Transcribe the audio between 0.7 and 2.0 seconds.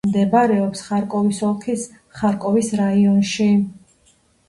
ხარკოვის ოლქის